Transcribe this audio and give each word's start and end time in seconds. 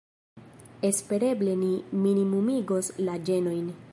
Espereble 0.89 1.53
ni 1.65 1.69
minimumigos 2.05 2.93
la 3.09 3.21
ĝenojn. 3.29 3.73